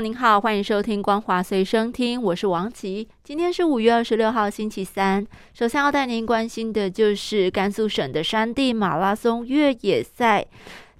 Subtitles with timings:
[0.00, 3.06] 您好，欢迎收听《光华随身听》，我是王琦。
[3.22, 5.24] 今天是五月二十六号，星期三。
[5.52, 10.44] 首先要带您关心的就是甘肃省的山地马拉松越野赛。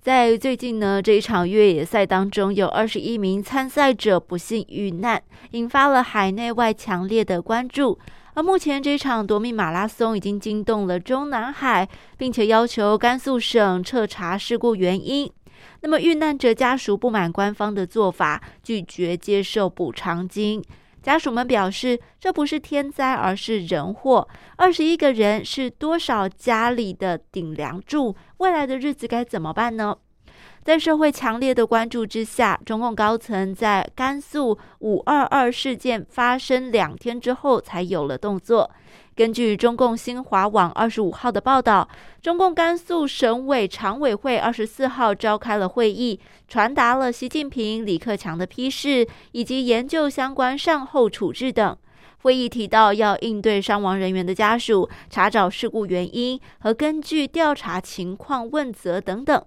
[0.00, 7.98] 在最近呢，这一场越野赛当中，有二十一名参赛者不幸遇难，引发了海内外强烈的关注。
[8.34, 15.28] 而目前这场夺命马拉松已经惊动了中南海，并且要求甘肃省彻查事故原因。
[15.80, 20.62] 那么遇难者家属不满官方的做法，拒绝接受补偿金。
[21.02, 24.26] 家属们表示，这不是天灾，而是人祸。
[24.56, 28.16] 二十一个人是多少家里的顶梁柱？
[28.38, 29.96] 未来的日子该怎么办呢？
[30.62, 38.70] 在社会强烈的关注之下，中共高层在甘肃五二二事件发生两天之后才有了动作。
[39.16, 41.88] 根据中共新华网二十五号的报道，
[42.20, 51.76] 中共甘肃省委常委会二十四号召开了会议，传达了习近平、李克强的批示，以及研究相关善后处置等。
[52.22, 59.44] 会议提到，要应对伤亡人员的家属，查找事故原因和根据调查情况问责等等。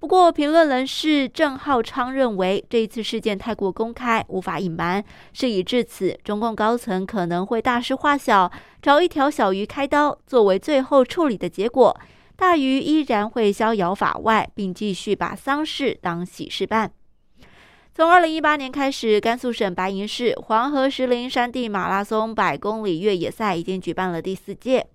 [0.00, 5.04] 不过，评论人士郑浩昌认为，这一次事件太过公开，无法隐瞒。
[5.32, 11.98] 事已至此，中共高层可能会大事化小，找一条小鱼开刀，作为最后处理的结果。
[12.36, 16.92] 大鱼依然会逍遥法外，并继续把丧事当喜事办。
[17.98, 24.86] 从二零一八年开始，甘肃省白银市黄河石林山地马拉松百公里越野赛已经举办了第四届。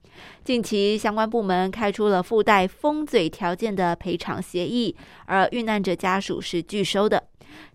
[0.45, 4.95] 近期，相关部门开出了附带封嘴条件的赔偿协议，
[5.26, 7.22] 而遇难者家属是拒收的。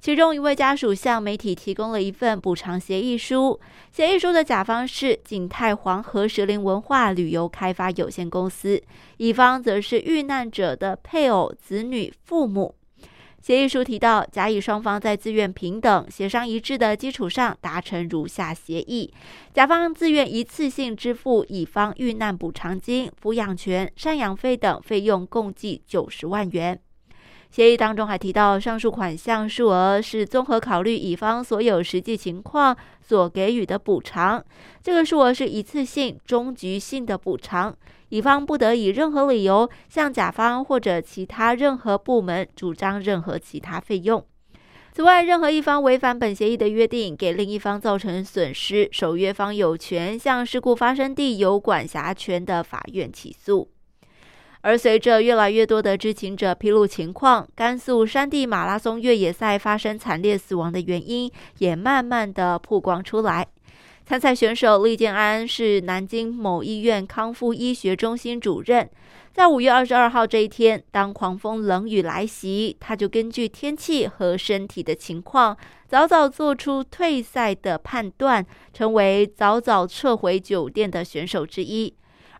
[0.00, 3.60] 其中一位家属向媒体提供了一份补偿协议书，
[3.92, 8.82] 协议书的甲方是景泰黄河石林文化旅游开发有限公司，
[9.19, 12.75] 乙方则是遇难者的配偶、子女、父母。
[13.41, 19.12] 协议书提到，甲乙双方在自愿平等、协商一致的基础上达成如下协议：
[19.54, 26.78] 甲方自愿一次性支付乙方遇难补偿金、抚养权、赡养费等费用，共计九十万元。
[27.50, 34.44] 协议当中还提到，上述款项数额是综合考虑乙方所有实际情况所给予的补偿，
[34.82, 37.75] 这个数额是一次性、终局性的补偿。
[38.10, 44.25] 乙方不得以任何理由向甲方或者其他任何部门主张任何其他费用。
[44.92, 53.70] 此外，任何一方违反本协议的约定，给另一方造成损失，守约方有权向事故发生地有管辖权的法院起诉。
[54.60, 63.46] 而随着越来越多的知情者披露情况，甘肃山地马拉松越野赛发生惨烈死亡的原因也慢慢的曝光出来。
[64.04, 68.88] 参赛选手厉建安是南京某医院康复医学中心主任。
[69.34, 81.94] 在五月二十二号这一天，当狂风冷雨来袭，他就根据天气和身体的情况，早早做出退赛的判断，成为早早撤回酒店的选手之一。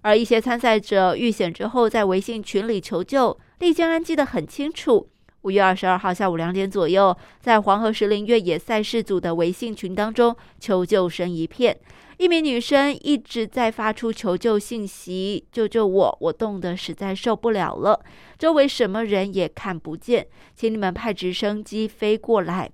[0.09, 5.07] 而一些参赛者遇险之后，在微信群里求救，丽江安记得很清楚。
[5.43, 11.79] 五月二十二号下午两点左右，在黄河石林越野赛事组的微信群当中，求救声一片。
[12.17, 18.01] 一名女生一直在发出求救信息：“救救我，我冻得实在受不了了，
[18.39, 20.27] 周围什么人也看不见，
[20.57, 22.71] 请你们派直升机飞过来。”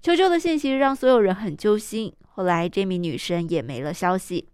[0.00, 2.10] 求救的信息让所有人很揪心。
[2.30, 4.48] 后来，这名女生也没了消息。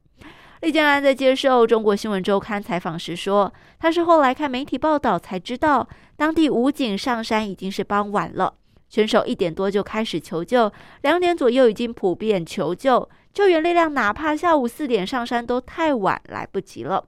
[0.64, 5.86] 厉建安在接受中国新闻周刊采访时说：“他是后来看媒体报道才知道，
[6.16, 8.54] 当地武警上山已经是傍晚了。
[8.88, 13.06] 选手一点多就开始求救，两点左右已经普遍求救。
[13.34, 17.04] 救援力量哪怕下午四点上山都太晚，来不及了。”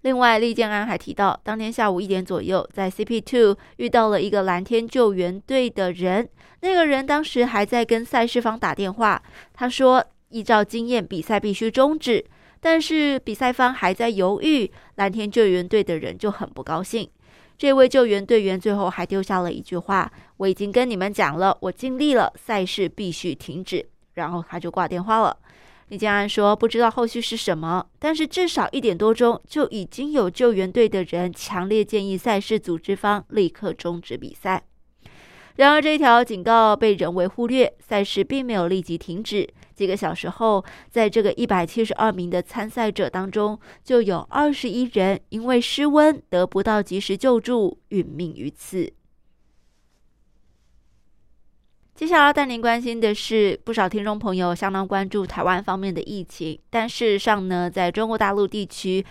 [0.00, 6.26] 另外，厉建安还提到，当天下午一点左右，在 CP Two 遇到了一个蓝天救援队的人，
[6.62, 9.22] 那个人当时还在跟赛事方打电话。
[9.52, 12.24] 他说：“依照经验，比赛必须终止。”
[12.60, 17.08] 但是比赛方还在犹豫，蓝天救援队的人就很不高兴。
[17.56, 23.84] 这位救援队员最后还丢下了一句话：“我已经跟你们讲了，我尽力了，赛事必须停止。”
[24.14, 25.36] 然后他就挂电话了。
[25.88, 34.62] 李建安说：“不知道后续是什么，但是至少一点多钟就已经有救援队的人强烈建议赛事组织方立刻终止比赛。”
[35.58, 39.44] 然而，这条警告被人为忽略，赛事并没有立即停止。
[39.74, 48.92] 几个小时后，在这个一百七十二名的参赛者当中，就有二十一人因为失温得不到及时救助，殒命于此。
[51.92, 59.04] 接下来带您关心的是，不少听众朋友相当关注台湾方面的疫情，但事实上呢，在中国大陆地区，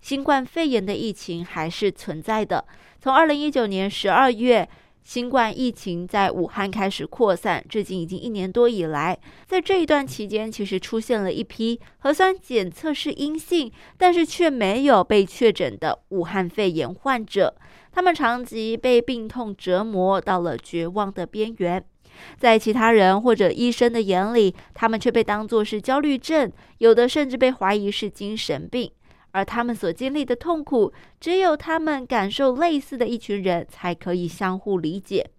[0.00, 2.64] 新冠肺炎的疫情还是存在的。
[3.00, 4.68] 从二零一九年十二月，
[5.08, 17.56] 新冠疫情在武汉开始扩散，至今已经一年多以来，在这一段期间，其实出现了一批核酸检测是阴性，但是却没有被确诊的武汉肺炎患者，
[17.90, 21.82] 他们长期被病痛折磨到了绝望的边缘。
[22.36, 28.92] 在其他人或者医生的眼里，他们却被当作是焦虑症，有的甚至被怀疑是精神病。
[29.38, 35.30] 而他们所经历的痛苦，只有他们感受类似的一群人才可以相互理解。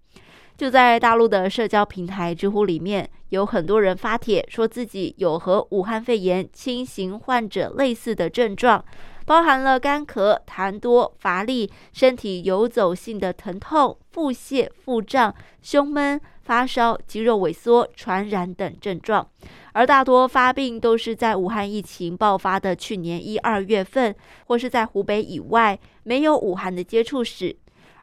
[0.59, 8.83] 就在大陆的社交平台知乎里面，有很多人发帖说自己有和武汉肺炎轻型患者类似的症状。
[9.25, 19.25] 包含了干咳、痰多、乏力、身体游走性的疼痛、腹泻、腹胀、胸闷、发烧、肌肉萎缩、传染等症状，
[19.71, 24.13] 而大多发病都是在武汉疫情爆发的去年一二月份，
[24.47, 27.55] 或是在湖北以外没有武汉的接触史，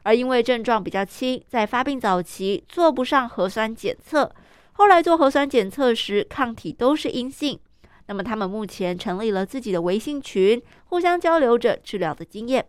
[0.07, 4.33] 而因为症状比较轻，在发病早期做不上核酸检测，
[4.71, 7.59] 后来做核酸检测时抗体都是阴性。
[8.05, 12.65] 那么，他们目前成立了自己的微信群，互相交流着治疗的经验。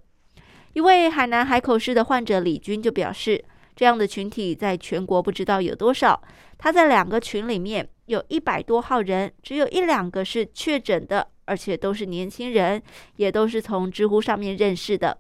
[0.73, 3.45] 一位海南海口市的患者李军就表示，
[3.77, 6.21] 这样的群体在全国不知道有多少。
[6.59, 12.83] 他在两个群里面有一百多号人，只有一两个是确诊的，而且都是年轻人，
[13.15, 15.17] 也都是从知乎上面认识的。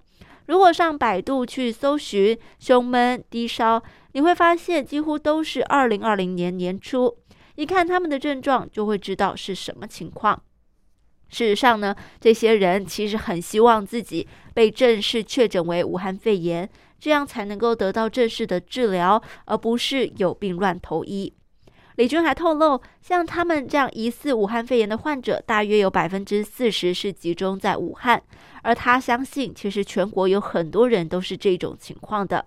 [0.48, 7.16] 如果上百度去搜寻胸闷、低烧，你会发现几乎都是二零二零年年初。
[7.54, 10.42] 一看他们的症状，就会知道是什么情况。
[11.28, 16.66] 事实上呢，这些人其实很希望自己被正式确诊为武汉肺炎，
[16.98, 21.34] 这样才能够得到正式的治疗，而不是有病乱投医。
[21.98, 28.22] 李军还透露，像他们这样疑似武汉肺炎的患者，大约有百分之四十是集中在武汉，
[28.62, 32.46] 而他相信，其实全国有很多人都是这种情况的。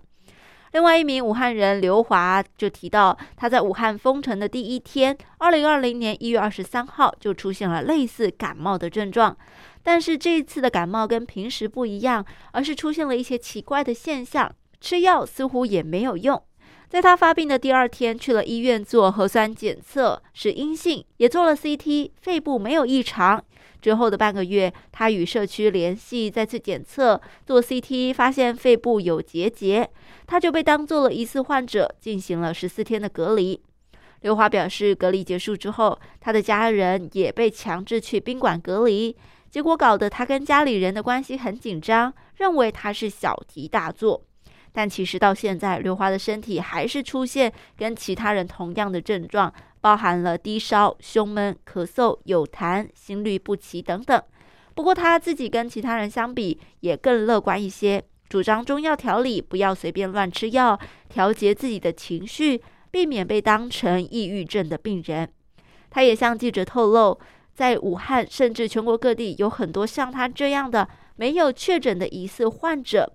[0.72, 9.36] 另外一名武汉人刘华就提到，他在武汉封城的第一天，二零二零年一月二十三号就出现了类似感冒的症状，
[9.82, 14.50] 但是这一次的感冒跟平时不一样，而是出现了一些奇怪的现象，
[14.80, 16.42] 吃药似乎也没有用。
[16.92, 23.42] 在他发病的第二天，去了医院做核酸检测是阴性，也做了 CT，肺部没有异常。
[23.80, 29.88] 之后的半个月，他与社区联系，再次检测做 CT，发现肺部有结节，
[30.26, 33.58] 他就被当做了疑似患者，进行了十四天的隔离。
[34.20, 39.16] 刘华表示，隔离结束之后，他的家人也被强制去宾馆隔离，
[39.48, 44.22] 结果搞得他跟家里人的关系很紧张，认为他是小题大做。
[44.72, 49.52] 但其实到现在，刘华的身体还是出现跟其他人同样的症状。
[49.82, 54.22] 包含了低烧、胸闷、咳嗽、有痰、心律不齐等等。
[54.76, 60.78] 不过他自己跟其他人相比，也更乐观一些，主张中药调理，不要随便乱吃药，
[61.08, 65.28] 调节自己的情绪，避免被当成抑郁症的病人。
[65.90, 67.18] 他也向记者透露，
[67.52, 73.12] 在武汉甚至全国各地，有很多像他这样的没有确诊的疑似患者。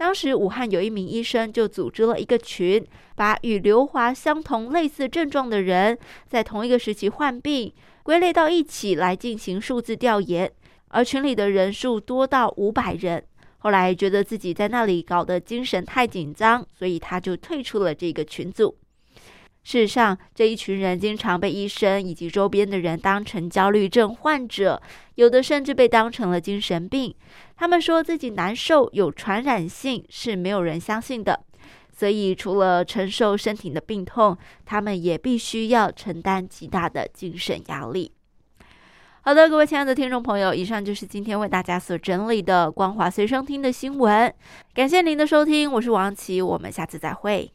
[0.00, 2.82] 当时，武汉有一名医生就组织了一个群，
[3.16, 7.70] 把与刘华相同类似症状的人，在同一个时期患病，
[8.02, 10.50] 归类到一起来进行数字调研。
[10.88, 13.22] 而群里的人数多到五百人。
[13.58, 18.74] 后来觉得自己在那里搞得精神太紧张，所以他就退出了这个群组。
[19.62, 24.80] 事实上，这一群人经常被医生以及周边的人当成焦虑症患者，
[25.16, 27.14] 有的甚至被当成了精神病。
[27.56, 31.44] 他们说自己难受、有传染性，是没有人相信的。
[31.92, 38.10] 所以，除了承受身体的病痛，他们也必须要承担极大的精神压力。
[39.20, 44.34] 好的，各位亲爱的听众朋友，以上就是今天为大家所整理的光华随身听的新闻。
[44.72, 47.52] 感谢您的收听，我是王琦，我们下次再会。